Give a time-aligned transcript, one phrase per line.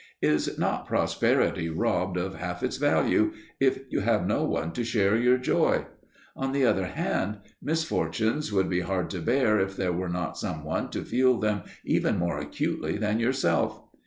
[0.23, 5.15] Is not prosperity robbed of half its value if you have no one to share
[5.15, 5.85] your joy?
[6.35, 10.63] On the other hand, misfortunes would be hard to bear if there were not some
[10.63, 13.79] one to feel them even more acutely than yourself.